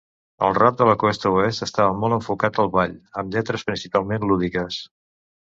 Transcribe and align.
El 0.45 0.53
rap 0.57 0.77
de 0.79 0.87
la 0.89 0.95
Costa 1.03 1.31
Oest 1.41 1.65
estava 1.67 1.99
molt 2.05 2.17
enfocat 2.19 2.59
al 2.65 2.71
ball, 2.79 2.97
amb 3.23 3.37
lletres 3.39 3.69
principalment 3.71 4.29
lúdiques. 4.33 4.83